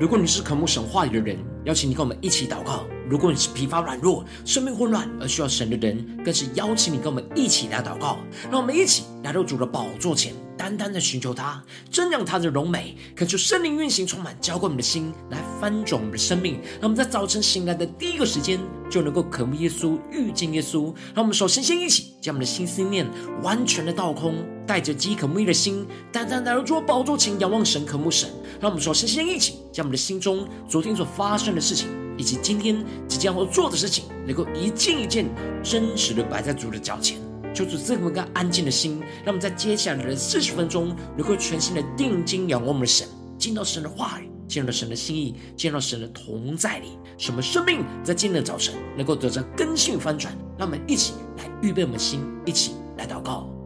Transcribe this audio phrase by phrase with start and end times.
[0.00, 1.36] 如果你是渴慕神话语的人，
[1.66, 8.16] 邀请你跟我们一起祷告；如果你是疲乏软弱、生命混乱而需要神的人，更是邀请你跟我们一起来祷告。
[8.50, 16.54] 让我们一起来到主的宝座前，单单的寻求他，瞻仰他的荣美，恳求圣灵运行充满，浇灌我们的心，来翻转我们的生命。
[16.80, 18.58] 让我们在早晨醒来的第一个时间，
[18.90, 20.92] 就能够渴慕耶稣、遇见耶稣。
[21.14, 23.08] 让我们首先先一起将我们的心思念
[23.42, 24.34] 完全的倒空，
[24.66, 28.28] 带着饥渴慕义的心，单单来到主宝座前，仰望神、渴慕神。
[28.60, 35.26] 让我们首先先一起将我们的心中昨天所发生的事情，以及今天即将要做的事情，能够一件一件
[35.62, 37.18] 真实的摆在主的脚前。
[37.52, 50.36] 求主赐给我们一个安静的心，让我们在接下来的四十分钟，能够全心的定睛仰望我们的神，进到神的话语，进入了神的心意，进入了神的同在里，什么生命在今天的早晨能够得着更新翻转。
[50.58, 53.59] 让我们一起来预备我们的心，一起来祷告。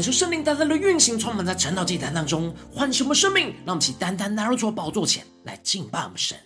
[0.00, 6.38] 恳求圣灵单单的运行，充满在晨祷祭坛当中，唤醒我们生命，让我们起单单来到主宝座前来敬拜我们神。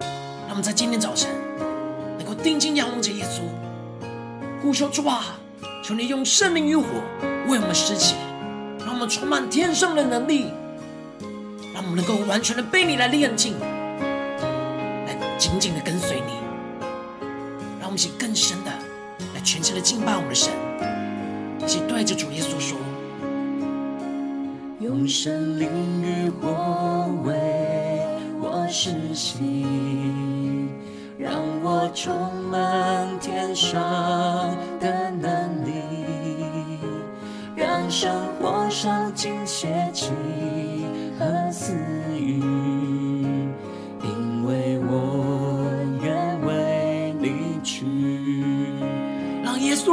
[0.00, 1.30] 让我们在今天早晨
[2.18, 3.42] 能够定睛仰望着耶稣，
[4.60, 5.38] 呼求主啊，
[5.84, 6.82] 求你用圣灵与火
[7.46, 8.16] 为我们施洗，
[8.80, 10.50] 让我们充满天上的能力，
[11.72, 16.32] 让我们能够完全的被你来炼净，来紧紧的跟随你，
[17.78, 18.72] 让我们一起更深的
[19.32, 20.50] 来全心的敬拜我们的神。
[21.62, 22.78] 一起对着主耶稣说
[24.80, 25.68] ：“用神灵
[26.02, 27.34] 与我为
[28.40, 29.38] 我施洗，
[31.18, 32.12] 让我充
[32.50, 33.78] 满天上
[34.80, 35.72] 的能力，
[37.54, 38.10] 让生
[38.40, 40.10] 活烧尽邪气
[41.18, 41.74] 和私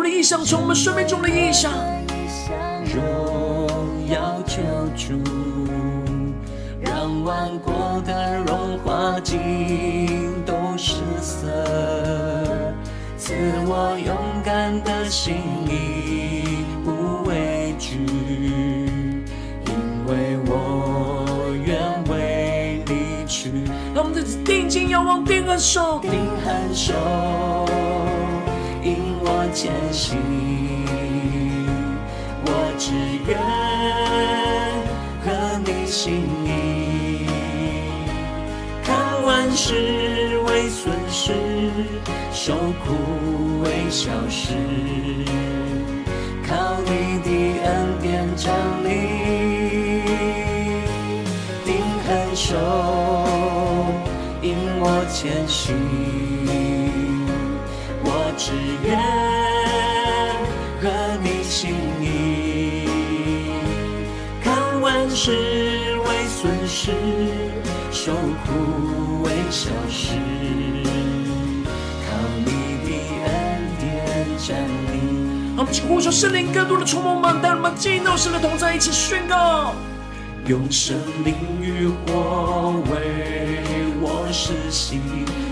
[0.08, 1.72] 的异象，从我们生命中的异象。
[2.86, 4.62] 荣耀救
[4.96, 5.22] 主，
[6.80, 11.48] 让万国的荣华尽都失色，
[13.18, 13.34] 赐
[13.66, 14.16] 我勇
[14.46, 15.36] 敢的心，
[16.86, 17.98] 不畏惧，
[19.66, 19.74] 因
[20.08, 21.78] 为我愿
[22.10, 23.52] 为你去。
[23.94, 26.12] 让我们在定睛仰望，定恒守，定
[26.46, 26.94] 恒守。
[29.54, 30.18] 前行，
[32.46, 32.48] 我
[32.78, 32.92] 只
[33.26, 33.38] 愿
[35.24, 35.26] 合
[35.66, 37.26] 你心意，
[38.84, 41.34] 看万事为损失，
[42.32, 42.54] 受
[42.86, 44.54] 苦为小事，
[46.48, 46.90] 靠你
[47.24, 47.30] 的
[47.64, 47.68] 恩
[48.02, 48.54] 典站
[48.84, 48.88] 立，
[51.66, 51.74] 定
[52.06, 52.54] 恒守，
[54.42, 55.76] 引我前行，
[58.04, 58.52] 我只
[58.88, 59.17] 愿。
[65.18, 66.92] 看万事为损失，
[67.92, 70.14] 受苦为小事，
[72.06, 72.16] 靠
[72.46, 72.90] 你的
[73.26, 73.28] 恩
[73.80, 74.56] 典站
[74.94, 75.58] 立。
[75.58, 79.74] 我们请呼求圣灵更多的触摸我们，带我们进入神的同在，一起宣告。
[80.46, 85.02] 用圣灵与火为我施行，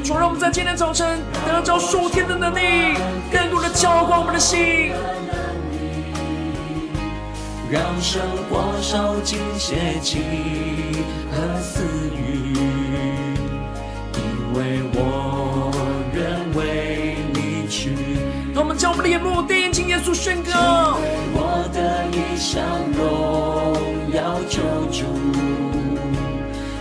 [0.04, 2.94] 主让我们在今天早晨得着属天的能力，
[3.32, 4.94] 更多的浇灌我们的心。
[7.76, 10.20] 让生活烧尽邪气
[11.30, 11.84] 和私
[12.16, 12.54] 欲，
[14.14, 15.70] 因为我
[16.14, 16.24] 愿
[16.56, 17.94] 为你去。
[18.54, 21.00] 让我们将我们的眼目定睛耶稣宣告。
[21.34, 22.64] 我的异象
[22.96, 23.76] 荣
[24.14, 25.04] 耀救主，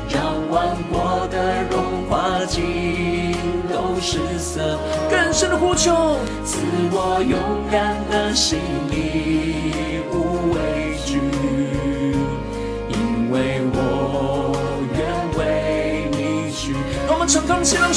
[0.08, 3.35] 让万国的荣华尽
[3.69, 4.79] 都失色。
[5.11, 6.61] 更深的呼求，赐
[6.93, 7.37] 我勇
[7.69, 9.94] 敢的心灵。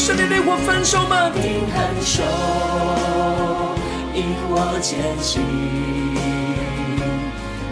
[0.08, 1.30] 圣圣灵烈火焚烧吗？
[1.36, 2.24] 定恒守，
[4.14, 5.42] 引我前行，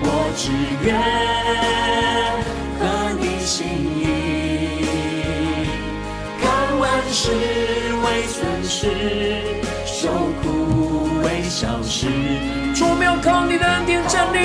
[0.02, 0.06] 我
[0.36, 0.52] 只
[0.84, 0.94] 愿
[2.78, 2.84] 合
[3.22, 3.66] 你心
[3.96, 4.04] 意，
[6.42, 7.32] 看万事
[8.04, 8.92] 为损失，
[9.86, 10.10] 受
[10.44, 12.10] 苦为小事。
[12.76, 14.40] 主，我们要靠你的恩典站立，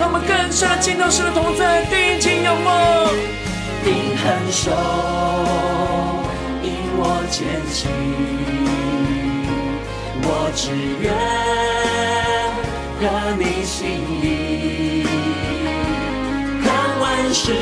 [0.00, 3.10] 让我们更深的进到神的同在，定睛仰望，
[3.84, 4.72] 定恒守。
[6.98, 7.90] 我前行，
[10.22, 10.72] 我只
[11.02, 11.12] 愿
[12.98, 13.02] 合
[13.38, 13.84] 你心
[14.22, 15.04] 意，
[16.64, 16.66] 看
[16.98, 17.04] 万
[17.34, 17.52] 事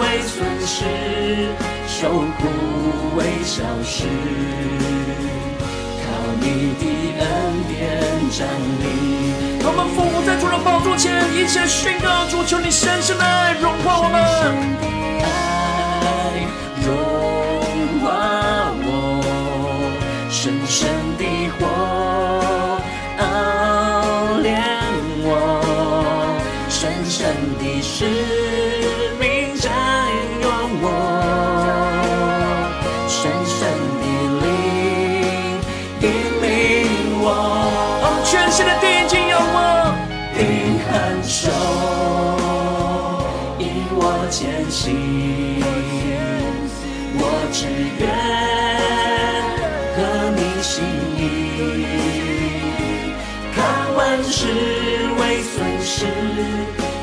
[0.00, 0.34] 为损
[0.66, 0.84] 失，
[1.86, 1.98] 受
[2.38, 2.40] 苦
[3.16, 4.08] 为小事，
[6.00, 6.04] 靠
[6.40, 6.44] 你
[6.80, 6.82] 的
[7.20, 7.22] 恩
[7.68, 7.70] 典
[8.30, 8.40] 站
[8.80, 8.82] 立。
[9.64, 14.16] 我们父母在主的宝座前，一切宣告：主，求你深深的爱融化我们。
[18.00, 18.81] wow.
[47.52, 47.66] 只
[47.98, 48.08] 愿
[49.94, 49.98] 和
[50.34, 50.82] 你心
[51.18, 51.20] 意。
[53.54, 54.48] 看万事
[55.20, 55.52] 为损
[55.82, 56.06] 失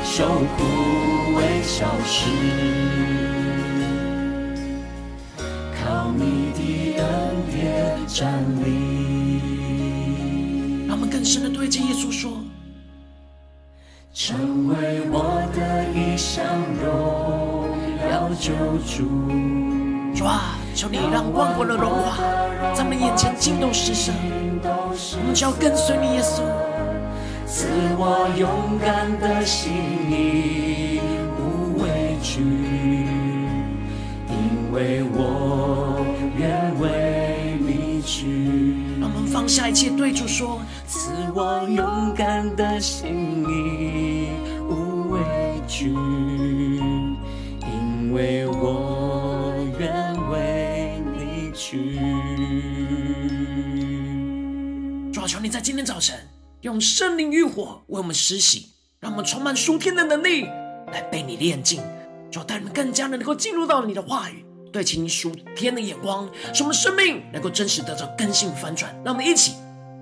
[0.02, 0.26] 受
[0.56, 0.58] 苦
[1.36, 2.18] 为小事，
[5.80, 6.58] 靠你的
[6.98, 7.06] 恩
[7.50, 8.68] 典站立。
[10.88, 12.32] 让我们更深的对着耶稣说：
[14.12, 16.44] 成为我的一项
[16.82, 17.70] 荣
[18.10, 18.52] 耀救
[18.84, 19.59] 主。
[20.20, 22.18] 主啊，求你让万国的荣华
[22.74, 24.14] 在我们眼前尽都是神，
[24.62, 26.42] 我们就要跟随你，耶稣。
[27.46, 31.00] 赐我勇敢的心，
[31.38, 32.42] 无畏惧，
[34.28, 36.04] 因为我
[36.36, 38.76] 愿为你去。
[39.00, 43.46] 让我们放下一切，对主说：赐我勇敢的心，
[44.68, 45.18] 无畏
[45.66, 45.94] 惧，
[47.62, 48.46] 因为
[55.50, 56.16] 在今天早晨。
[56.60, 58.68] 用圣灵与火为我们施洗，
[59.00, 60.44] 让我们充满属天的能力，
[60.92, 61.82] 来被你炼净，
[62.30, 68.94] 就带你们更加的能够进入到你的话语，对齐你属天的眼光，使我们生命能够真实得到更新翻转。
[69.02, 69.54] 让我们一起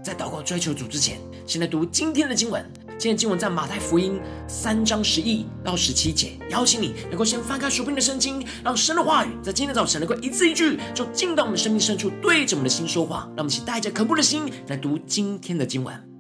[0.03, 2.69] 在祷告追求主之前，先来读今天的经文。
[2.99, 6.33] 今天经文在马太福音三章十一到十七节。
[6.51, 13.21] 邀请你能够先翻开属灵的圣经，让神的话语在今天早晨能够一字一句，就进到我们生命深处，对着我们的心说话。
[13.37, 16.18] 让我们一起带着渴慕的心来读今天的经文。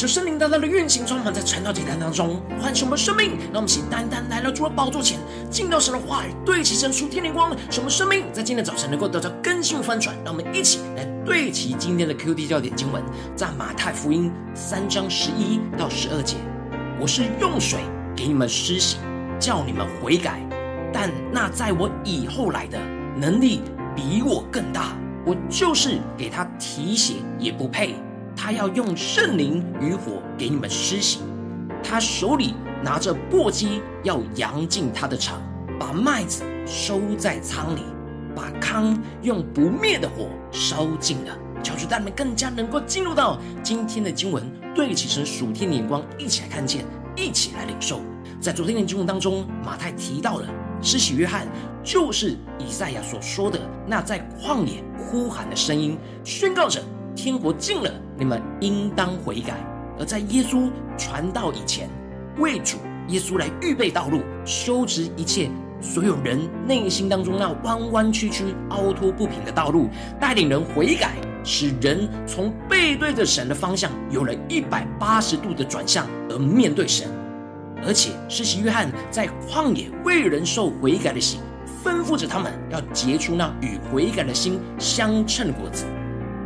[0.00, 3.32] 求圣灵大大的运行，充满在晨祷祭坛当中，唤醒我们生命。
[3.52, 5.18] 让我们请单单来到主的宝座前，
[5.50, 10.16] 进到神的话语，对齐神属天灵光，使我们生命在今天早晨能够得到更新翻转。
[10.24, 13.02] 让我们一起来对齐今天的 QD 焦点经文，
[13.36, 16.36] 在马太福音三章十一到十二节。
[16.98, 17.80] 我是用水
[18.16, 18.96] 给你们施洗，
[19.38, 20.40] 叫你们悔改，
[20.94, 22.78] 但那在我以后来的
[23.18, 23.60] 能力
[23.94, 27.96] 比我更大，我就是给他提鞋也不配。
[28.42, 31.18] 他要用圣灵与火给你们施洗，
[31.84, 35.42] 他手里拿着簸箕，要扬进他的场，
[35.78, 37.82] 把麦子收在仓里，
[38.34, 41.38] 把糠用不灭的火烧尽了。
[41.62, 44.42] 求主带你们更加能够进入到今天的经文，
[44.74, 46.82] 对齐神属天的眼光，一起来看见，
[47.14, 48.00] 一起来领受。
[48.40, 50.48] 在昨天的经文当中，马太提到了
[50.80, 51.46] 施洗约翰，
[51.84, 56.82] 就是以赛亚所说的那在旷野呼喊的声音，宣告着。
[57.14, 59.54] 天国近了，你们应当悔改。
[59.98, 61.88] 而在耶稣传道以前，
[62.38, 65.50] 为主耶稣来预备道路，修直一切
[65.80, 69.88] 所有人内心当中那弯弯曲曲、凹凸不平的道路，
[70.18, 77.08] 带领人悔改，使人从背对着神的方向有了一百八十度的转向，而面对神。
[77.86, 81.40] 而且施洗约翰在旷野为人受悔改的心，
[81.84, 85.84] 吩咐着他们要结出那与悔改的心相称的果子。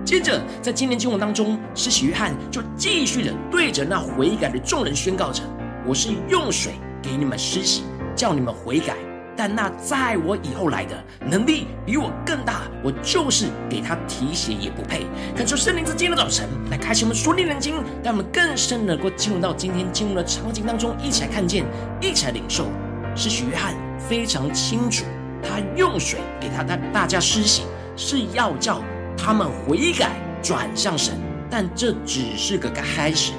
[0.05, 5.43] 接着，在今天经文当中，施洗约翰就继续的对着那悔改的众人宣告着
[5.89, 7.85] ：“我是用水给你们施洗，
[8.15, 8.95] 叫你们悔改。
[9.35, 21.65] 但那在我以后来的能力比我更大，我就是给他提鞋也不配。”恳求圣灵在今天的早晨来开启我们属灵的经，让我们更深能够进入到今天经文的场景当中，一起来看见，
[22.03, 22.67] 一起来领受。
[23.17, 25.07] 施洗约翰非常清楚，
[25.43, 27.63] 他用水给他大大家施洗，
[27.97, 28.83] 是要叫。
[29.17, 31.15] 他们悔改转向神，
[31.51, 33.33] 但这只是个开始。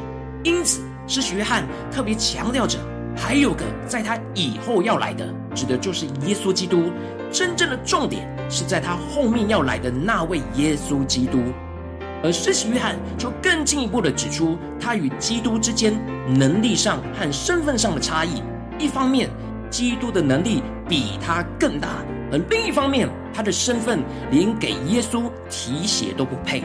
[0.44, 2.78] 因此，施洗约翰特别强调着，
[3.16, 6.92] 还有个在他以后要来的，指的就是耶稣基督。
[7.32, 11.40] 真正的重点是在他后面要来的那位耶稣基督。
[12.24, 15.94] 而施洗约翰就更进一步的指出，他与基督之间
[16.28, 18.42] 能力上和身份上的差异。
[18.80, 19.30] 一方面，
[19.70, 21.90] 基督的能力比他更大。
[22.32, 24.00] 而另一方面，他的身份
[24.32, 26.64] 连给耶稣提鞋都不配。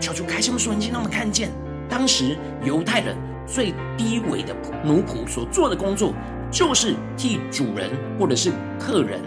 [0.00, 1.50] 求主开什么眼睛，让我们看见，
[1.88, 6.14] 当时犹太人最低微的奴仆所做的工作，
[6.50, 9.20] 就是替主人或者是客人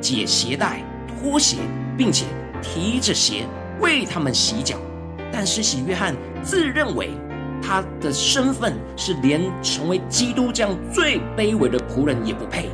[0.00, 1.58] 解鞋带、脱鞋，
[1.96, 2.26] 并且
[2.62, 3.46] 提着鞋
[3.80, 4.76] 为他们洗脚。
[5.32, 7.10] 但是洗约翰自认为
[7.62, 12.69] 他的身份是连成为基督这样最卑微的仆人也不配。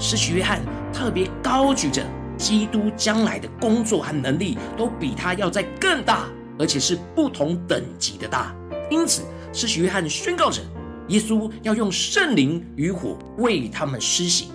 [0.00, 0.60] 施许约翰。
[0.92, 2.04] 特别高举着
[2.36, 6.28] 基督将来的工作和能力，都比他要在更大，
[6.58, 8.52] 而且是不同等级的大。
[8.90, 10.60] 因此，施许约翰宣告着，
[11.08, 14.48] 耶稣要用圣灵与火为他们施行。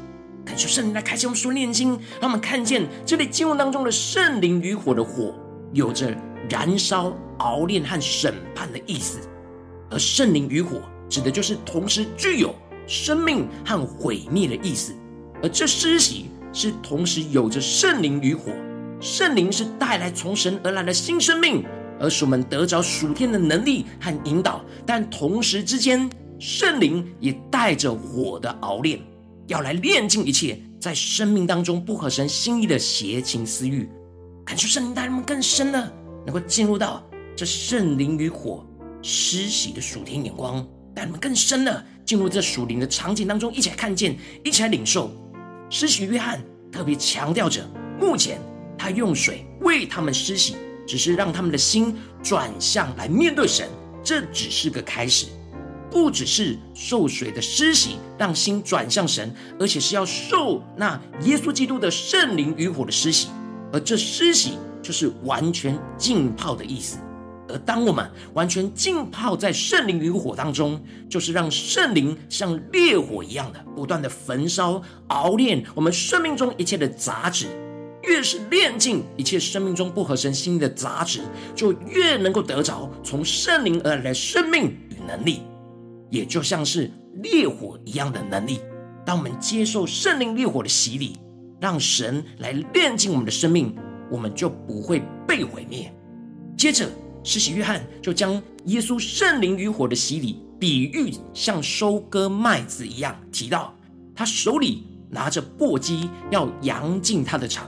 [0.45, 5.33] 恳求圣灵来开启我们属灵眼睛，让我们看见这里经文当中的圣灵与火的火，
[5.71, 6.13] 有着
[6.49, 9.19] 燃烧、熬炼和审判的意思。
[9.89, 12.53] 而圣灵与火指的就是同时具有
[12.85, 14.93] 生命和毁灭的意思。
[15.43, 18.51] 而这施洗是同时有着圣灵与火，
[18.99, 21.63] 圣灵是带来从神而来的新生命，
[21.99, 24.63] 而使我们得着属天的能力和引导。
[24.85, 28.99] 但同时之间，圣灵也带着火的熬炼，
[29.47, 33.89] 要来炼尽一切在生命当中不合神心意的邪情私欲。
[34.45, 35.91] 感谢圣灵带我们更深的
[36.25, 37.03] 能够进入到
[37.35, 38.65] 这圣灵与火
[39.01, 45.11] 施洗的属天眼光，带我们更深的进入这属灵的场景当中，一起来看见，一起来领受。
[45.69, 46.41] 施洗约翰
[46.71, 47.67] 特别强调着，
[47.99, 48.39] 目前
[48.77, 50.55] 他用水为他们施洗，
[50.87, 53.67] 只是让他们的心转向来面对神，
[54.03, 55.27] 这只是个开始，
[55.89, 63.29] 不只是受水的施洗让心转向神，而且是要受那耶稣基督的圣灵与火的施洗，
[63.73, 66.99] 而这施洗就是完全浸泡的意思。
[67.47, 77.47] 而当我们完全浸泡在圣灵与火当中，就是让圣灵像烈火一样的不断的焚烧、熬炼我们生命中一切的杂质。
[78.03, 81.21] 越是炼尽一切生命中不合神心意的杂质，
[81.55, 85.41] 就越能够得着从圣灵而来的生命与能力，
[86.11, 86.91] 也就像是
[87.23, 88.59] 烈火一样的能力。
[89.05, 91.17] 当我们接受圣灵烈火的洗礼，
[91.59, 93.75] 让神来炼尽我们的生命，
[94.11, 95.91] 我们就不会被毁灭。
[96.57, 96.87] 接着。
[97.25, 103.75] 施洗约翰就将耶稣圣灵与火的洗礼比喻像收割麦子一样，提到
[104.15, 107.67] 他手里拿着簸箕，要扬进他的场，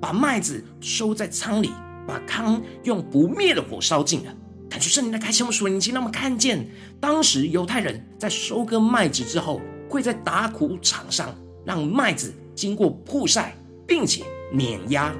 [0.00, 1.70] 把麦子收在仓里，
[2.04, 4.36] 把糠用不灭的火烧尽了。
[4.68, 11.32] 感谢圣灵的开启，我们属灵经，让我们看见当时犹太人在收割麦子之后，会在打谷场上
[11.64, 15.14] 让麦子经过曝晒，并且碾压，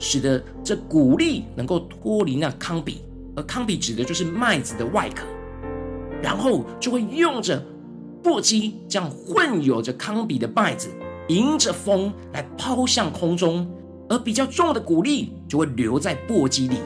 [0.00, 2.96] 使得这谷粒能够脱离那糠秕，
[3.38, 5.24] 而糠秕指的就是麦子的外壳，
[6.20, 7.64] 然后就会用着
[8.20, 10.88] 簸箕将混有着糠秕的麦子
[11.28, 13.70] 迎着风来抛向空中，
[14.08, 16.78] 而比较重的谷粒就会留在簸箕里。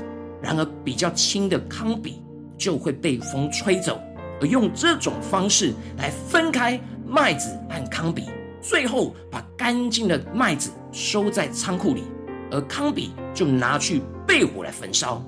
[0.42, 2.12] 然而，比较轻的糠秕
[2.58, 3.98] 就会被风吹走，
[4.38, 6.78] 而用这种方式来分开
[7.08, 8.24] 麦子和糠秕，
[8.60, 12.02] 最后把干净的麦子收在仓库里，
[12.50, 15.24] 而糠秕就拿去被火来焚烧。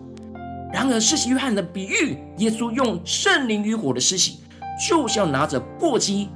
[0.74, 4.40] 然而，施洗约翰的比喻，耶稣用圣灵与火的施洗，
[4.88, 6.26] 就是要拿着簸箕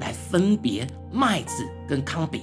[0.00, 2.42] 来分别麦子跟糠秕，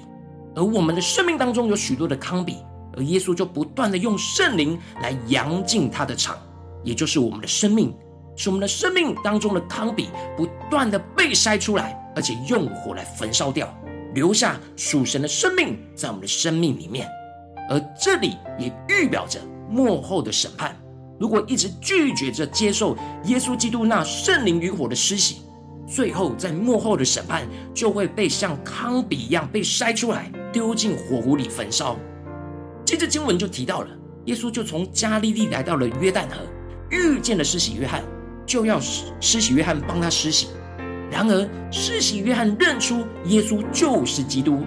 [0.55, 2.55] 而我们的生命当中有许多的糠秕。
[2.97, 6.35] 而耶稣就不断的用圣灵来扬净他的场，
[6.83, 7.95] 也就是我们的生命，
[8.35, 13.71] 使我们的生命当中的糠秕不断的被筛出来，而且用火来焚烧掉，
[14.15, 17.07] 留下属神的生命在我们的生命里面。
[17.69, 20.75] 而这里也预表着末后的审判。
[21.19, 25.37] 如果一直拒绝着接受耶稣基督那圣灵与火的施洗，
[25.87, 31.97] 最后在幕后的审判就会被像糠秕一样被筛出来，丢进火炉里焚烧。
[32.85, 33.87] 接着经文就提到了，
[34.25, 36.37] 耶稣就从加利利来到了约旦河，
[36.89, 38.03] 遇见了施洗约翰，
[38.45, 40.47] 就要施洗约翰帮他施洗。
[41.11, 44.63] 然而施洗约翰认出耶稣就是基督，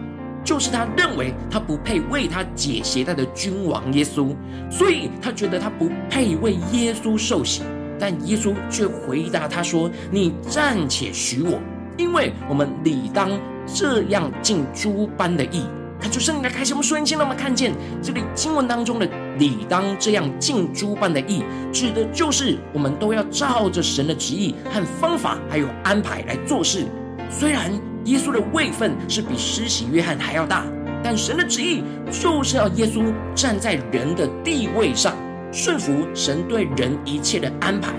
[0.46, 4.32] 就是他认为他不配为他解鞋带的君王耶稣，
[4.70, 7.62] 所以他觉得他不配为耶稣受洗。
[7.98, 11.58] 但耶稣却回答他说：“你暂且许我，
[11.96, 13.28] 因为我们理当
[13.66, 15.64] 这样尽诸般的义。”
[15.98, 19.08] 他就圣灵的开启，我们瞬间让我们看见这里经文当中的
[19.40, 26.84] “理当这样尽诸般的义”，指的就是我们都要照着神的旨意和方法，还有安排来做事。
[27.30, 27.72] 虽然
[28.06, 30.64] 耶稣的位分是比施洗约翰还要大，
[31.02, 35.14] 但神的旨意就是要耶稣站在人的地位上，
[35.52, 37.92] 顺服神对人一切的安排。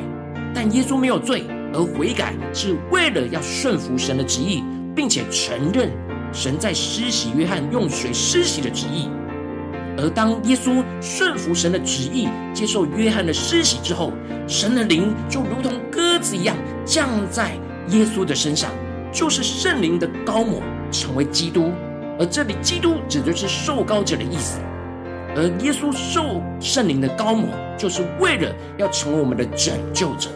[0.56, 1.44] 但耶稣没有罪，
[1.74, 4.64] 而悔改是为了要顺服神的旨意，
[4.96, 5.92] 并且承认。
[6.34, 9.10] 神在施洗约翰用水施洗的旨意，
[9.98, 14.12] 而当耶稣顺服神的旨意，接受约翰的施洗之后，
[14.48, 17.52] 神的灵就如同鸽子一样降在
[17.90, 18.72] 耶稣的身上，
[19.18, 21.72] 就是圣灵的高抹，成为基督。
[22.20, 24.60] 而这里基督指的是受高者的意思，
[25.36, 30.30] 而耶稣受圣灵的高抹，就是为了要成为我们的拯救者。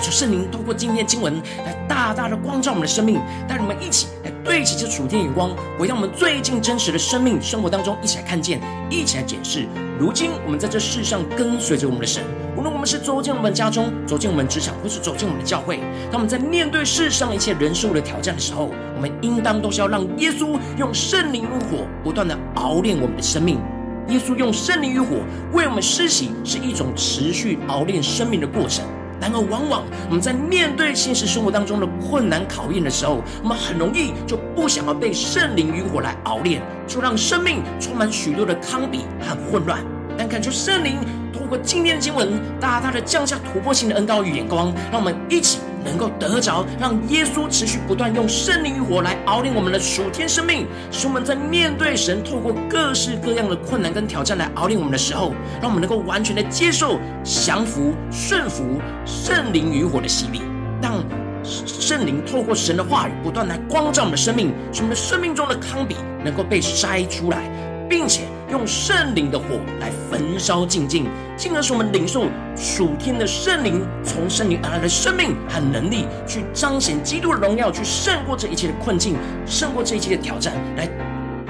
[0.00, 9.66] 求圣灵通过今天经文来大大的光照我们的生命，带我们一起来对齐这楚天眼光，回到我们最近真实的生命生活当中，一起来看见，一起来检视。
[9.98, 12.24] 如今我们在这世上跟随着我们的神，
[12.56, 15.78] 无论我们是走进我们家中，走进我们职场，或是走进我们的教会，
[16.10, 23.60] 当我们在面对世上一切人事物的挑战的时候，我们应当都是要让耶稣用圣灵与火不断的熬炼我们的生命。
[24.08, 25.18] 耶稣用圣灵与火
[25.52, 28.84] 为我们施洗，是一种持续熬炼生命的过程。
[29.22, 39.78] 然而，往往我们在面对现实生活当中的困难考验的时候，我们很容易就不想要被圣灵与火来熬炼，就让生命充满许多的坑比和混乱。
[40.18, 40.98] 但感谢圣灵
[41.32, 45.60] 通过今天的经文，大大的降下突破性的恩膏与眼光，让我们一起。
[45.84, 60.42] 能够得着，让耶稣持续不断用圣灵与火来熬炼我们的属天生命，使我们在面对神透过各式各样的困难跟挑战来熬炼我们的时候，让我们能够完全的接受、降服、顺服圣灵与火的洗礼，
[60.80, 61.02] 让
[61.44, 67.50] 圣灵透过神的话语不断来光照我们的生命，使我们的生命中的糠秕能够被筛出来。
[67.92, 69.46] 并且用圣灵的火
[69.80, 71.06] 来焚烧净尽，
[71.38, 80.86] 进而使我们领受属天的圣灵从圣灵而来的生命和能力，去彰显基督的荣耀，去胜过这一切的困境，胜过这一切的挑战，来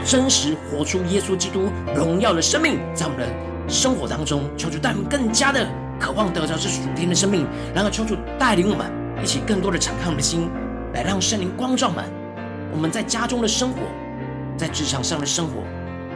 [0.05, 3.27] 真实活出耶稣基督荣耀的生命，在我们的
[3.69, 5.67] 生活当中，求主带我们更加的
[5.99, 8.87] 渴望得着这属天的生命，然后求主带领我们
[9.21, 10.49] 一起更多的敞开我们的心，
[10.95, 12.05] 来让圣灵光照们
[12.73, 13.79] 我们在家中的生活，
[14.57, 15.65] 在职场上的生活。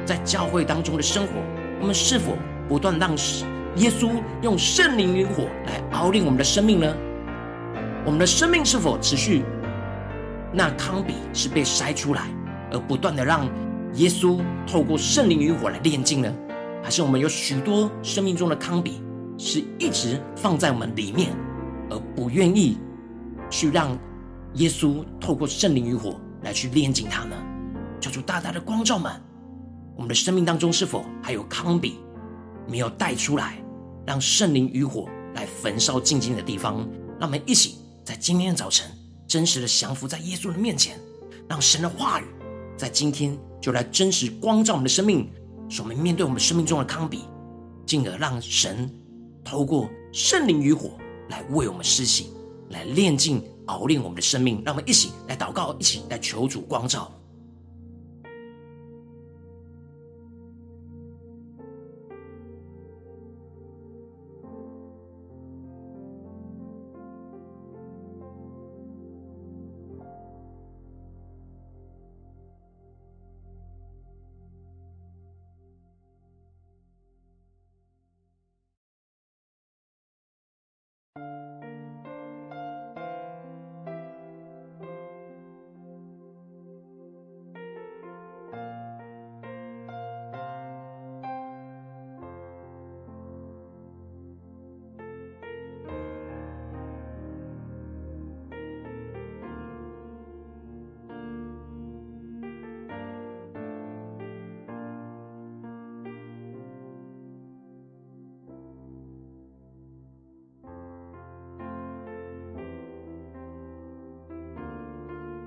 [0.07, 1.33] 在教会当中的生活，
[1.81, 2.37] 我们是否
[2.69, 3.11] 不断让
[3.77, 6.97] 耶稣用圣灵与火来熬炼我们的生命呢？
[8.05, 9.43] 我们的生命是否持续
[10.53, 12.23] 那糠秕是被筛出来，
[12.71, 13.47] 而不断的让
[13.95, 16.33] 耶稣透过圣灵与火来炼净呢？
[16.83, 18.93] 还是我们有许多生命中的糠秕
[19.37, 21.37] 是一直放在我们里面，
[21.91, 22.79] 而不愿意
[23.51, 23.99] 去让
[24.55, 27.37] 耶稣透过圣灵与火来去炼净它呢？
[28.01, 29.13] 求主大大的光照们。
[29.97, 31.95] 我们的生命当中是否还有糠秕
[32.69, 33.57] 没有带出来，
[34.07, 36.87] 让圣灵与火来焚烧净尽的地方。
[37.19, 38.91] 让我们一起在今天的早晨，
[39.27, 41.01] 真实的降服在耶稣的面前，
[41.49, 42.25] 让神的话语
[42.77, 45.31] 在今天就来真实光照我们的生命，
[45.69, 47.21] 使我们面对我们生命中的糠秕，
[47.87, 48.95] 进而让神
[49.43, 50.91] 透过圣灵与火
[51.31, 52.27] 来为我们施洗，
[52.69, 54.63] 来炼净熬炼我们的生命。
[54.63, 57.11] 让我们一起来祷告，一起来求主光照。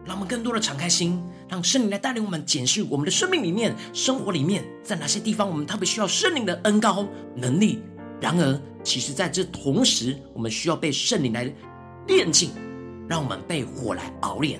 [0.09, 7.83] 让我们更多的敞开心，让圣灵来带领我们检视我们的生命里面、生活里面，在哪些地方我们特别需要圣灵的恩膏能力。
[8.19, 11.53] 然而，其实在这同时，我们需要被圣灵来
[12.07, 12.49] 炼净，
[13.07, 14.59] 让我们被火来熬炼。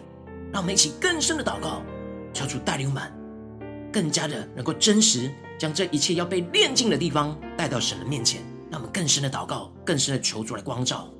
[0.53, 1.81] 让我们一起更深的祷告，
[2.31, 3.11] 求主带领我们，
[3.91, 8.39] 更加的能够真实将这一切要被炼净的地方带到神的面前。
[8.69, 11.11] 让我们更深的祷告，更深的求主来光照。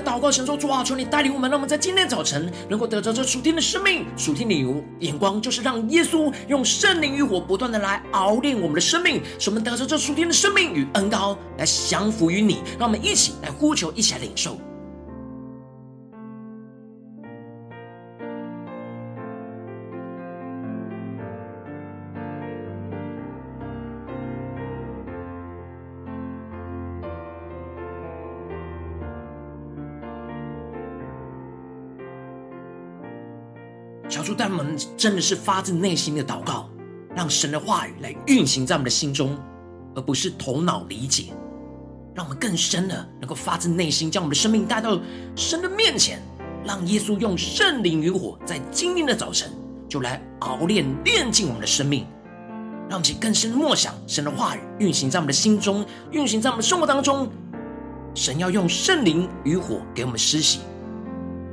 [0.00, 12.62] 祷告，神说：主啊，求你带领我们，让我们在今天早晨能够得着这属天的生命、属天的礼物眼光，就是让耶稣用圣灵与火不断的来熬炼我们的生命，使我们得着这属天的生命与恩膏，来降服于你。
[12.78, 14.56] 让我们一起来呼求，一起来领受。
[34.10, 36.68] 小主，但我们真的是发自内心的祷告，
[37.14, 39.38] 让神的话语来运行在我们的心中，
[39.94, 41.26] 而不是头脑理解。
[42.12, 45.00] 让我们更深的能够发自内心，将我们的生命带到
[45.36, 46.20] 神的面前，
[46.66, 49.48] 让耶稣用圣灵与火，在今天的早晨
[49.88, 52.04] 就来熬炼炼净我们的生命，
[52.88, 57.30] 让我们去更深的默想神的话语运行在我们的心中，运行在我们的生活当中。
[58.12, 60.62] 神要用圣灵与火给我们施行。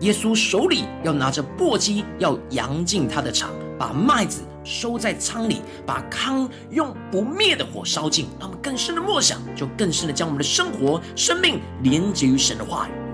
[0.01, 8.27] 耶稣手里要拿着簸箕，要扬进他的场，把麦子收在仓里，把糠用不灭的火烧尽。
[8.39, 13.06] 让我们更深的默想，就更深的将我们的生活、生命连接于神的话语。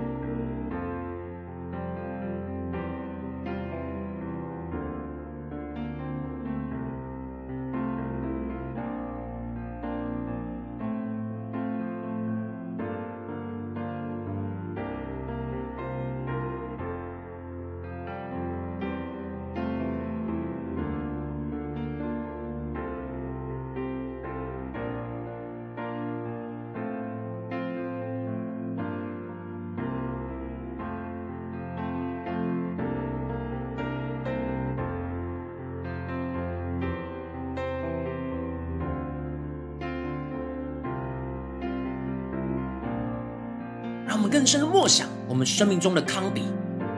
[44.23, 46.43] 我们更深的默想，我们生命中的糠秕，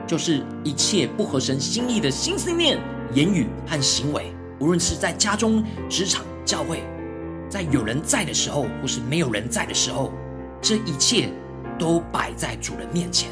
[0.06, 2.78] 就是一切不合神心意的心思念、
[3.14, 4.32] 言语和行为。
[4.60, 6.84] 无论是在家中、职场、教会，
[7.48, 10.12] 在有人在的时候，或是没有人在的时候，
[10.62, 11.28] 这一切
[11.76, 13.28] 都摆在主人面前。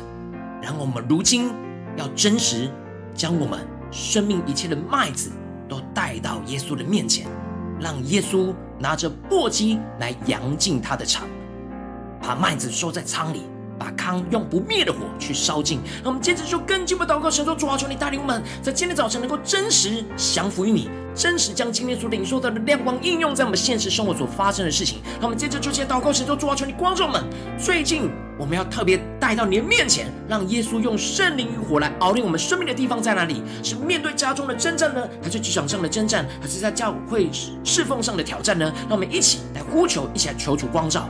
[0.60, 1.52] 然后我们如今
[1.96, 2.68] 要真实
[3.14, 3.60] 将我们
[3.92, 5.30] 生命一切的麦子
[5.68, 7.28] 都带到耶稣的面前，
[7.78, 11.28] 让耶稣拿着簸箕来扬进他的场，
[12.20, 13.42] 把麦子收在仓里。
[13.78, 15.80] 把糠用不灭的火去烧尽。
[16.02, 25.00] 那我们接着就更进一步祷告，神说：主啊，求你带领我们，在今天早晨能够真实降服于你，真实将今天所领受到的亮光应用在我们现实生活所发生的事情。
[25.20, 27.24] 那我们接着就接祷告，神说：主啊，求你光照我们。
[27.58, 33.42] 最近我们要特别带到你的面前，让耶稣用圣灵与火来熬炼我们生命的地方在哪里？
[33.62, 37.30] 是面对家中的征战呢，还是职场上的征战，还是在教会
[37.64, 38.72] 侍奉上的挑战呢？
[38.88, 41.08] 让我们一起来呼求，一起来求主光照。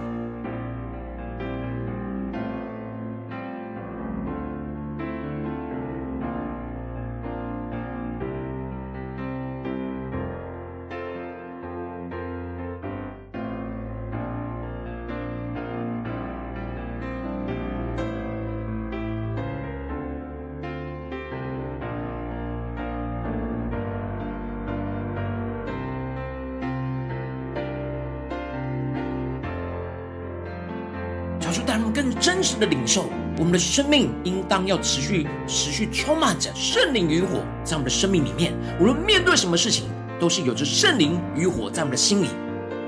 [31.67, 33.07] 让我们更真实的领受，
[33.39, 39.87] 我们的生命应当要持续、持续充满着圣灵与火，在我们的生命里面，无论面对什么事情，
[40.21, 41.91] 都是有着圣灵与火在我们。
[41.91, 42.29] 的心里，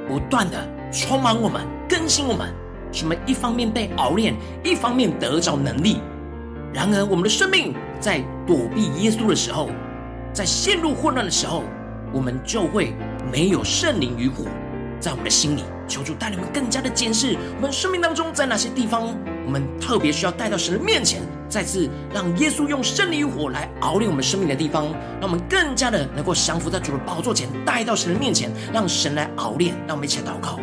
[0.08, 2.52] 不断的充满我们、更新我们，
[2.92, 4.34] 什么一方面被熬炼，
[4.64, 5.98] 一方面得着能力。
[6.72, 9.70] 然而，我们的生命在躲避耶稣的时候，
[10.32, 11.62] 在陷入混乱的时候，
[12.12, 12.94] 我们就会
[13.32, 14.44] 没有圣灵与火
[15.00, 15.24] 在我们。
[15.24, 15.75] 的心里。
[15.88, 24.87] 求主带领我们更加的检视我们生命当中，在哪些地方，我们特别需要带到神的面前，再次让耶稣用圣灵与火来熬炼我们生命的地方，
[25.20, 29.75] 让我们更加的能够降服在主的宝座前，带到神的面前，让神来熬炼。
[29.87, 30.59] 让我们一起来祷告。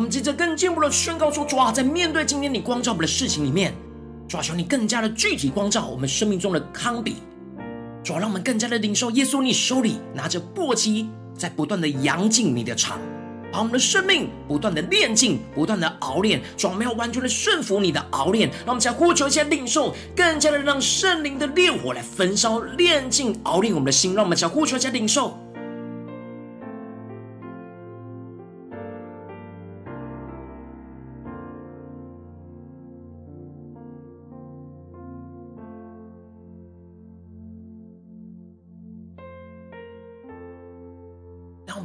[0.00, 3.74] 我们接着更进一步的宣告说：主啊，在面对今天你光照我们的事情里面，
[4.26, 7.16] 主啊，求你更加的具体光照我们生命中的糠秕，
[8.02, 12.98] 主啊，让我们更加的领受耶稣你手里拿着簸箕，在不断的扬进你的肠，
[13.52, 18.48] 把我们的生命不断的炼净，不断的熬炼，主啊，我们要完全的顺服你的熬炼。
[18.64, 24.14] 让我们再呼求一下领受，更加的让圣灵的烈火来焚烧、炼净、熬炼我们的心。
[24.14, 25.38] 让我们再呼求一下领受。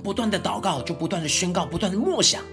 [0.05, 2.43] 不断的祷告，就不断的宣告，不断的默想，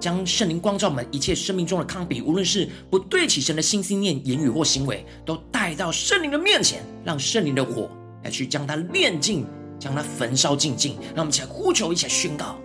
[0.00, 7.90] 将圣灵光照我们一切生命中的抗比，无论是不对起神的心思念、言语或行为，都带到圣灵的面前，让圣灵的火
[8.24, 9.46] 来去将它炼净，
[9.78, 10.96] 将它焚烧净尽。
[11.14, 12.56] 让我们一起来呼求，一起来宣告。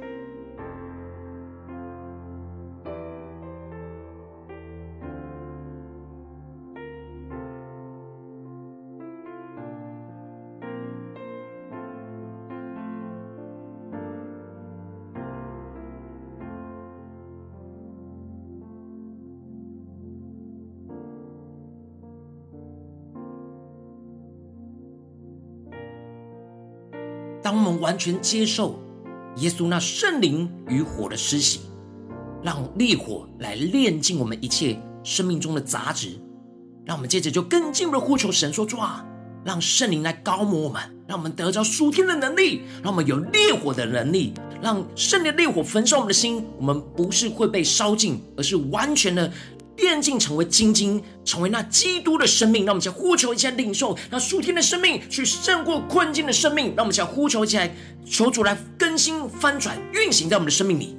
[27.41, 28.80] 当我们完全接受
[29.38, 31.62] 耶稣那圣灵与火的施洗，
[32.43, 36.10] 让烈火来炼尽我们一切生命中的杂质，
[36.86, 39.06] 让我们接着就更进一步的呼求神说：主啊，
[39.43, 49.32] 让圣灵来膏抹我们，让我们得着属天的能力，让我们有烈火的能力，让圣灵烈火焚烧我们的心，我们不是会被烧尽，而是完全的。
[49.75, 52.65] 电竞成为晶晶，成为那基督的生命。
[52.65, 56.67] 让我们就要呼求一下领受，那数天的生命去胜过困境的生命。
[56.75, 60.97] 让我们就要呼求起来，求主来更新、翻转、运行在我们的生命里。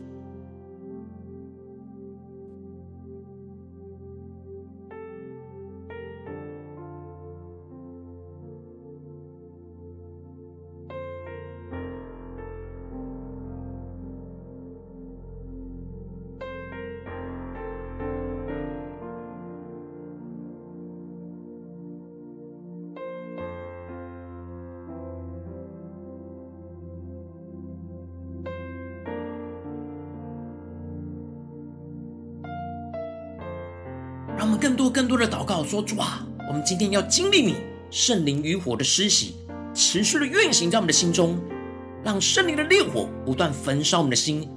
[35.13, 37.57] 多的祷告说：主啊，我们今天要经历你
[37.91, 39.35] 圣灵与火的施洗，
[39.75, 41.39] 持续的运行在我们的心中，
[42.03, 44.49] 让圣灵的烈火不断焚烧我们的心，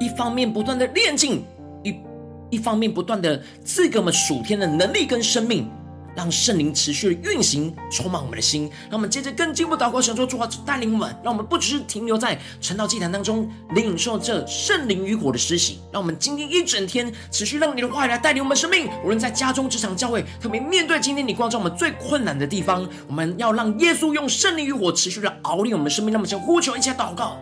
[0.00, 1.42] 一方面不断的炼净，
[1.82, 1.96] 一
[2.48, 5.68] 一方面不断的赐给我们属天的能力跟生命，
[6.16, 8.70] 让圣灵持续的运行，充满我们的心。
[8.90, 15.80] 让我们接着更进一步祷告，想说主啊，带领我们，让我们不只是停留在晨祷祭坛当中领受这圣灵与火的施洗。
[15.92, 18.88] 让我们今天一整天持续让你的话语来带领我们生命。
[19.02, 26.12] 无论在家中、职场、教会，特别面对今天你光照我们最困难的地方，我们要让耶稣用圣灵与火持续的熬炼我们生命。
[26.12, 27.36] 那么，先呼求一下祷告。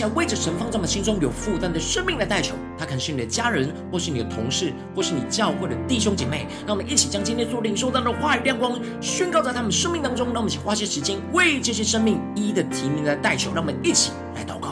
[0.00, 6.46] 起来为着神放在我们心中有负担的生命来代求，他可能是你的家人，或是你的同事，或是你教会的弟兄姐妹。
[6.66, 10.28] 让我们一起将今天所领受到的话语亮光宣告在他们生命当中。
[10.28, 13.52] 让我们一起花些时间为这些生命一一的提名来代求。
[13.52, 14.69] 让我们一起来祷告。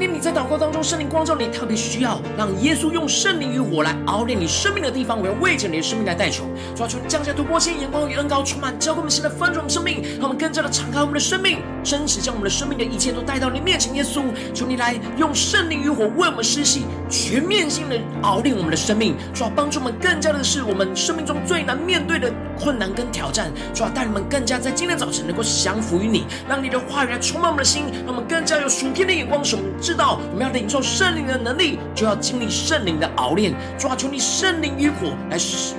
[0.00, 13.94] 今天在祷告当中，圣灵光照你，特别需要让耶稣用圣灵与火来熬炼你生命的地方，我要为着你的生命来代求，主啊，求降下突破性眼光与恩膏，充满交给我们新的翻转生命，让我们更加的敞开我们的生命，真实将我们的生命的一切都带到你面前。
[13.94, 14.22] 耶稣，
[14.54, 33.52] 求你来用圣灵与火为我们施洗，全面性的熬炼我们的生命，主要，帮助我们更加的是我们生命中最难面对的困难跟挑战，主要，带领我们更加在今天早晨能够降服于你，让你的话语来充满我们的心，让我们更加有属天的眼光，使我们知道我们要领受圣灵的能力，就要经历圣灵的熬炼。
[33.76, 35.36] 抓住，你圣灵与火来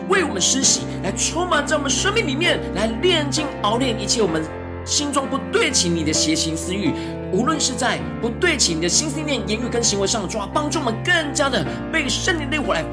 [0.09, 4.43] 为我们施洗，来充满在我们生命里面，来炼净熬炼一切我们
[4.85, 6.91] 心中不对齐你的邪情私欲，
[7.31, 12.83] 无论是在不对齐你的心思念、言语跟行为上，抓，帮助我们更加的被圣灵的火来。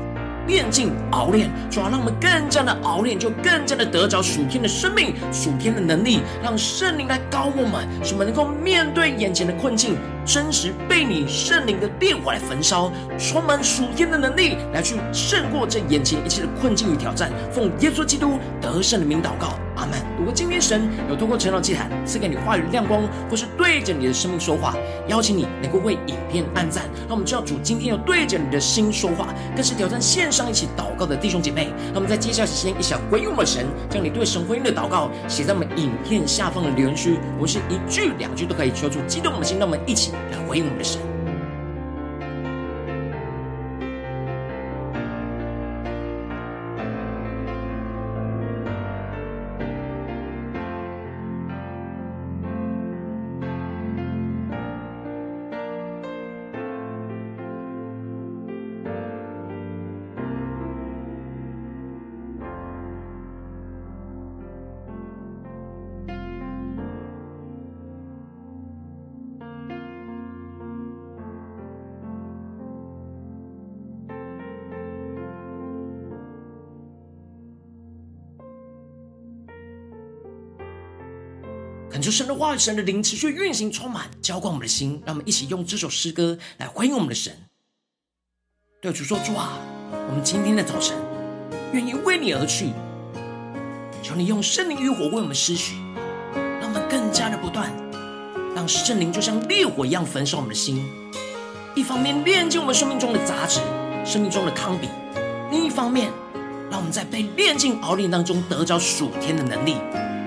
[0.46, 17.30] 炼净熬炼，主要让我们更加的熬炼，就更加的得着属天的生命、属天的能力，让圣灵来膏我们，使我们能够面对眼前的困境，真实被你圣灵的烈火来焚烧，充满属天的能力，来去胜过这眼前一切的困境与挑战。
[17.52, 19.54] 奉耶稣基督得胜的名祷告。
[19.76, 19.98] 阿门。
[20.18, 24.74] 如果今天神有透过晨祷祭坛赐给你话语亮光，或是对着你的生命说话，
[25.06, 26.84] 邀请你能够为影片按赞。
[27.06, 31.68] 那我们知道主今天有对着你的心说话，更是挑战线上一起祷告的弟兄姐妹。
[31.92, 39.58] 那么在接下来时间，一起回应我们神，将你对神回应的祷告写在我们影片下方的留言区，我们是一句两句都可以说出激动我们的心。
[39.58, 41.15] 让我们一起来回应我们的神。
[81.96, 87.32] 恳求神的话语、神的灵持续运行、充满、浇灌我们的心，让我们一起用这首诗歌来回应我们的神。
[88.82, 89.56] 对主说：主啊，
[90.06, 90.94] 我们今天的早晨
[91.72, 92.66] 愿意为你而去，
[94.02, 95.72] 求你用圣灵与火为我们施洗，
[96.60, 97.72] 让我们更加的不断，
[98.54, 100.86] 让圣灵就像烈火一样焚烧我们的心。
[101.74, 103.58] 一方面炼净我们生命中的杂质、
[104.04, 104.90] 生命中的糠秕；
[105.50, 106.12] 另一方面，
[106.70, 109.76] 让我们在被炼净熬炼当中得着属天的能力，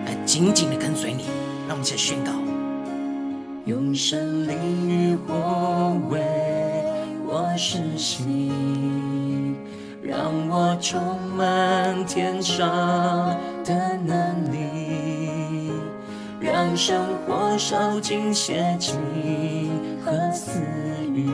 [0.07, 1.25] 来紧紧的跟随你。
[1.79, 2.31] 让我们一起宣告，
[3.63, 6.19] 用圣灵与火为
[7.25, 8.51] 我施洗。
[10.01, 10.19] 让
[10.49, 10.99] 我充
[11.37, 12.67] 满天上
[13.63, 15.71] 的能力，
[16.41, 18.99] 让生活烧尽邪情
[20.03, 20.59] 和私
[21.13, 21.29] 欲，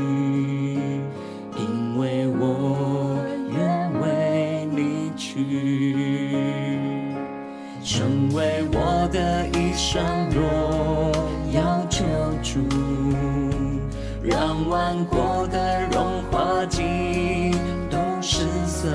[14.76, 17.50] 让万国的荣华尽
[17.90, 18.90] 都失色，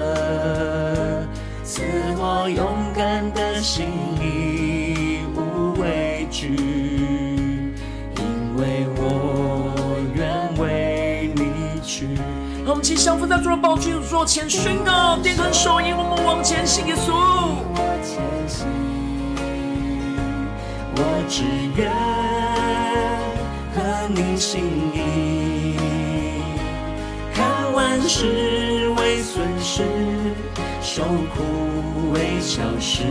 [1.65, 1.81] 赐
[2.19, 3.87] 我勇敢的心，
[4.21, 6.55] 义无畏惧，
[8.19, 9.73] 因为我
[10.15, 12.09] 愿为你去。
[12.63, 17.15] 让我们齐相扶在主的宝座前宣告，点根手引我们往前行，耶稣。
[20.95, 21.43] 我只
[21.75, 21.91] 愿
[23.73, 24.61] 和你心
[24.93, 25.70] 意，
[28.09, 29.83] 是为损失，
[30.83, 33.05] 受苦为小事，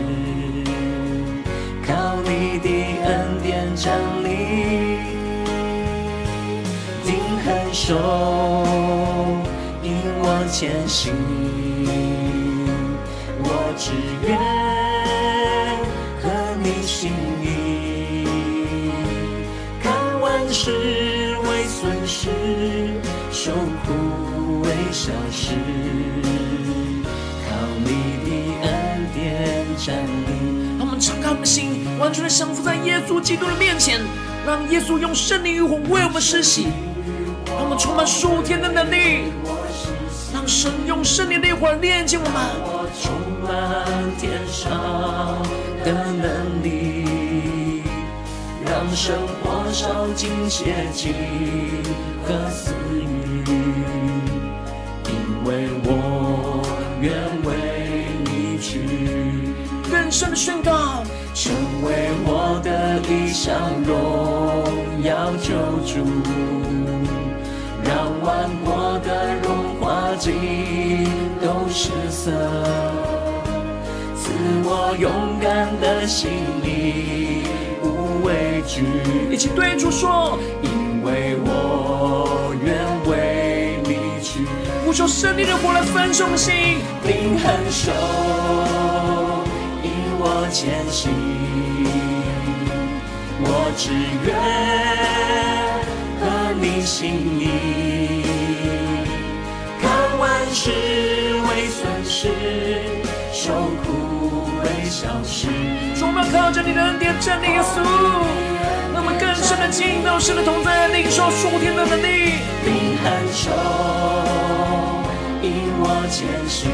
[1.87, 2.69] 靠你的
[3.05, 4.27] 恩典站立，
[7.05, 7.15] 定
[7.45, 7.95] 恒守，
[9.83, 11.13] 引我前行，
[32.09, 34.01] 完全的降服在耶稣基督的面前，
[34.43, 36.69] 让耶稣用圣灵与火为我们施洗，
[37.45, 39.25] 让我们充满属天的能力，
[40.33, 42.33] 让神用圣灵的烈火炼净我们。
[42.65, 43.13] 我充
[43.45, 45.37] 满天上
[45.85, 47.83] 的能力，
[48.65, 51.13] 让生活烧尽邪情
[52.25, 53.43] 和私欲，
[55.05, 56.65] 因为我
[57.01, 57.13] 愿
[57.45, 59.53] 为你去，
[59.91, 60.78] 更深的宣告，
[63.19, 63.53] 的一项
[63.83, 64.63] 荣
[65.03, 65.53] 耀救
[65.85, 66.05] 主，
[67.83, 71.05] 让万国的荣华尽
[71.41, 72.31] 都失色，
[74.15, 74.31] 赐
[74.63, 75.11] 我勇
[75.41, 76.29] 敢的心，
[76.63, 77.43] 义
[77.83, 78.83] 无畏惧。
[79.31, 82.75] 一起对主说，因为我愿
[83.09, 84.45] 为你去，
[84.85, 86.53] 呼求胜利的火来焚烧我们心，
[87.03, 87.91] 灵恒守，
[89.83, 91.11] 引我前行，
[93.51, 93.89] 我只
[94.25, 94.29] 愿
[96.19, 96.23] 合
[96.61, 97.01] 你心
[97.39, 97.41] 意，
[99.81, 99.89] 看
[100.19, 100.69] 万事
[101.49, 102.29] 为损失，
[103.33, 103.51] 受
[103.83, 103.87] 苦
[104.61, 105.47] 为小事。
[105.97, 107.81] 主，我们要靠着你的恩典站立，耶稣，
[108.93, 112.37] 让我们更深的进到神的同在，领受属天的能力。
[112.63, 113.49] 定恒守，
[115.41, 116.69] 引我前行，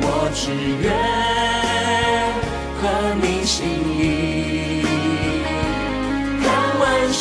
[0.00, 0.88] 我只愿
[2.80, 2.82] 合
[3.20, 3.66] 你心
[3.98, 4.37] 意，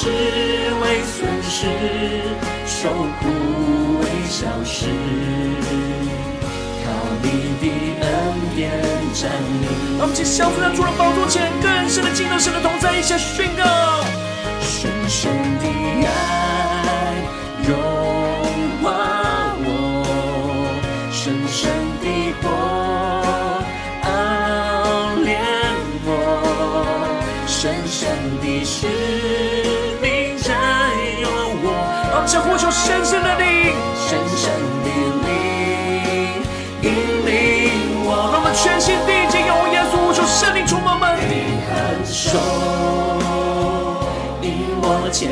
[0.08, 1.68] 看万事为损失，
[2.66, 2.90] 受
[3.20, 3.28] 苦
[4.00, 4.86] 为小事，
[6.84, 6.86] 靠
[7.22, 7.28] 你
[7.60, 7.64] 的
[8.06, 8.08] 恩
[8.56, 8.72] 典
[9.14, 9.30] 站
[9.62, 9.68] 立。
[9.98, 13.47] 让我们一起相扶在主的宝座前，更深的进到神的同在，一起宣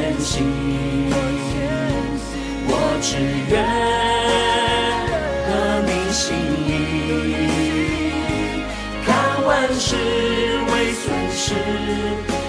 [0.06, 0.46] 前行，
[2.68, 3.18] 我只
[3.50, 3.56] 愿
[5.48, 5.50] 合
[5.82, 6.24] 你心
[6.68, 6.70] 意，
[9.04, 9.08] 看
[9.44, 9.96] 万事
[10.70, 11.44] 为损失，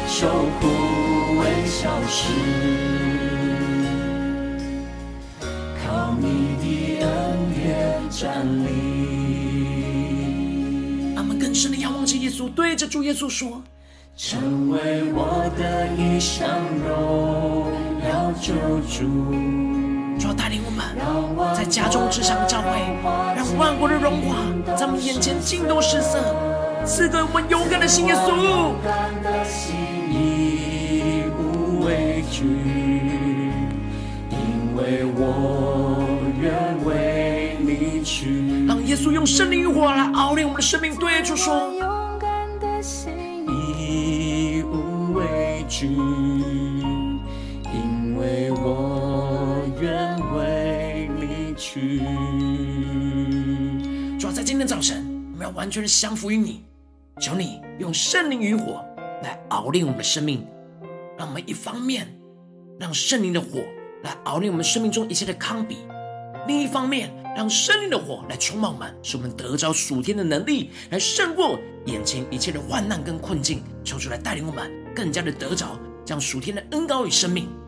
[0.07, 0.29] 受
[0.61, 0.63] 苦
[1.39, 2.21] 为小事，
[5.83, 6.25] 靠你
[6.61, 6.65] 的
[7.07, 7.09] 恩
[7.55, 7.65] 典
[8.11, 8.69] 站立。
[11.15, 13.63] 让我们更深的仰望着耶稣，对着主耶稣说。
[14.17, 16.49] 成为我的一项
[16.89, 17.71] 荣
[18.09, 18.55] 耀救
[18.89, 19.05] 主，
[20.19, 22.79] 主要带领我们，在家中、职场、教会，
[23.37, 24.37] 让万国的荣华
[24.75, 26.19] 在我们眼前尽都失色，
[26.87, 28.29] 赐给我们勇敢的心，耶稣。
[28.43, 29.77] 勇敢的心，
[30.11, 32.47] 义无畏惧，
[34.31, 36.09] 因为我
[36.41, 36.51] 愿
[36.87, 38.65] 为你去。
[38.67, 41.71] 让耶稣用圣灵与火来熬炼我们的生命，对主说。
[45.79, 45.89] 惧，
[47.75, 51.99] 因为我愿为你去。
[54.19, 55.05] 主啊，在今天早晨，
[55.35, 56.65] 我们要完全的降服于你。
[57.21, 58.83] 求你用圣灵与火
[59.23, 60.47] 来熬炼我们的生命，
[61.19, 62.09] 让我们一方面
[62.81, 63.63] 让圣灵的火
[64.03, 65.77] 来熬炼我们生命中一切的糠秕，
[66.47, 73.63] 另一方面让圣灵的火来充满我们，使我们得着属天的能力，来胜过眼前一切的患难跟困境。
[73.85, 77.66] 求主来带领我们更加的得着将属天的恩高与生命。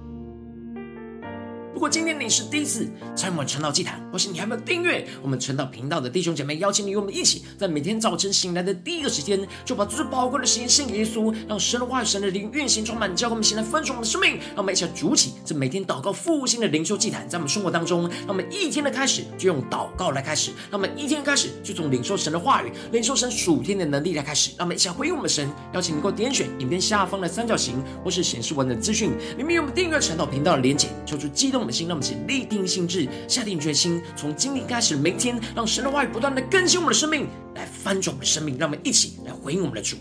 [1.74, 14.38] 如果今天你是第一次参与我们晨祷祭坛，或是你还没有订阅我们晨祷频道的弟兄姐妹，邀请你与我们一起，在每天早晨醒来的第一个时间，就把最宝贵的时间献给耶稣，让神的话语、神的灵运行充满，教给我们现在分盛我们的生命。
[14.38, 24.50] 让我们一起来筑起这每天祷告复兴的灵修祭坛，在我们生活当中，让我们一天的开始就用祷告来开始，让我们一天开始就从领受神的话语、领受神属天的能力来开始。
[24.56, 39.96] 让我们一起来回应我们神，邀请你给我点选影片下方的三角形，或是显示文的资讯里面有我们订阅晨祷频道的连结，求主激动我们的心，让我们一起立定心志，下定决心，从今天开始每天，让神的话语不断的更新我们的生命，来翻转我们的生命，让我们一起来回应我们的主。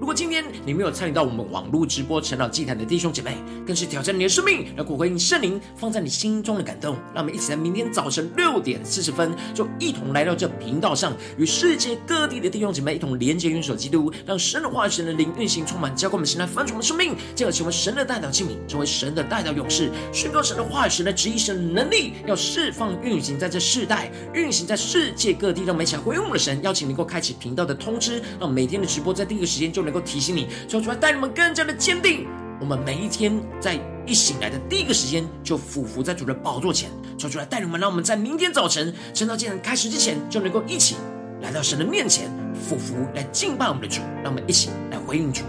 [0.00, 3.36] 如果今天你没有参与到我们网络直播成长祭坛的弟兄姐妹，
[3.66, 6.96] 更是挑战你的生命，来回应圣灵放在你心中的感动。
[7.14, 25.62] 让我们一起在明天早晨六点四十分，就一同来到这频道上，与世界各地的弟兄姐妹一同连接、元首基督，让神的化身、神的灵运行充满，教灌我们现在翻转的生命，进而成为神的代表器皿，成为神的代表勇士，宣告神的话语、神的旨意、神的能力，要释放运行在这世代，运行在世界各地。
[25.64, 29.94] 让我们一起回应我们的神，邀请能够开启频道的通知，让每天的直播在第一个时间就能。
[29.94, 32.26] 够提醒你，说出来带你们更加的坚定。
[32.60, 40.96] 我们每一天在一醒来的第一个时间，就俯伏在主的宝座前，说出来带你们，让我们在明天早晨晨祷祭坛开始之前，就能够一起
[41.42, 42.28] 来到神的面前，
[42.60, 44.00] 俯伏来敬拜我们的主。
[44.24, 45.44] 让我们一起来回应主。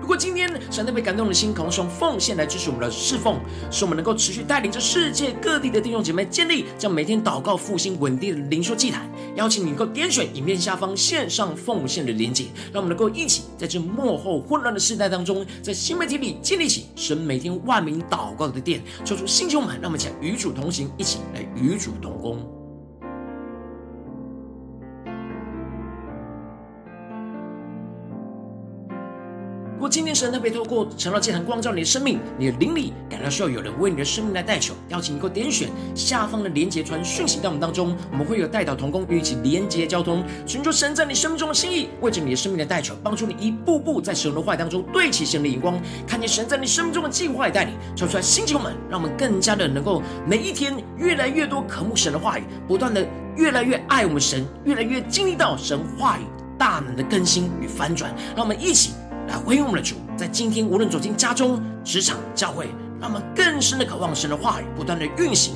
[0.00, 3.38] 如果今天神特别感动的心，渴望用奉献来支持我们的侍奉，
[3.70, 9.08] 使我们能够持续带领着世界各地的弟兄姐妹建立这样每天祷告复兴稳定的灵修祭坛。
[9.36, 18.82] 邀请你能够点选影片下方线上奉献的连结，让我们能够一起在这幕后混乱的时代当中，在新媒体里建立起神每天万名祷告的殿。
[19.04, 22.59] 抽出星球们，让我们一起来与主同行，一起来与主同工。
[29.80, 53.02] 如果今天神特别透过晨祷祭坛光照你的生命，你的灵里感到需要有人为你的生命来代求，邀请你给我点选下方的连结传讯息到我们当中，我们会有代祷同工与你一起连结交通，寻求神在你生命中的心意，为着你的生命的代求，帮助你一步步在神的话语当中对齐神的眼光，看见神在你生命中的计划与带领，说出来，星球们，让我们更加的能够每一天越来越多渴慕神的话语，不断的
[53.34, 56.22] 越来越爱我们神，越来越经历到神话语
[56.58, 58.90] 大能的更新与翻转，让我们一起。
[59.28, 62.68] 来回应我们的主，在今天无论走进家中、职场、教会，
[63.00, 65.54] 让我们更深的渴望神的话语不断的运行，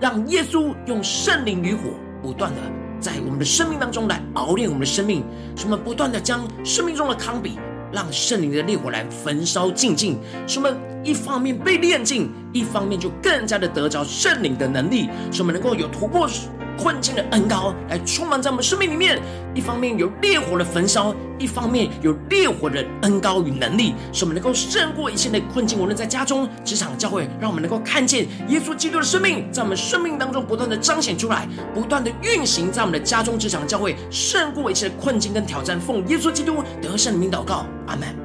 [0.00, 1.80] 让耶稣用圣灵与火
[2.22, 2.60] 不断的
[3.00, 5.24] 在我们的生命当中来熬炼我们的生命，
[5.56, 7.52] 使我们不断的将生命中的糠秕，
[7.92, 16.28] 让圣灵的烈火来焚烧尽尽，使我们一方面被炼净，一方面就更加的得着圣灵的能力，使我们能够有突破。
[16.76, 19.20] 困境的恩膏来充满在我们生命里面，
[19.54, 25.78] 一方面有烈火的焚烧，一方面有烈火的恩膏与能力，使我们能够胜过一切的困境。
[25.78, 35.80] 无论在家中、职场、教会，让我们能够看见耶稣基督的生命在我们生命当中不断的彰显出来，不断的运行在我们的家中、职场、教会，胜过一切的困境跟挑战。
[35.80, 38.23] 奉耶稣基督得胜的名祷告，阿门。